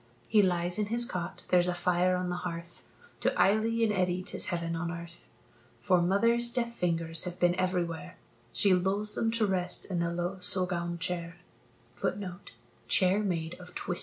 [0.27, 2.81] He lies in his cot, there's a fire on the hearth;
[3.19, 5.29] To Eily and Eddy 'tis heaven on earth,
[5.79, 8.17] For mother's deft fingers have been everywhere;
[8.51, 11.35] She lulls them to rest in the low suggaun chair.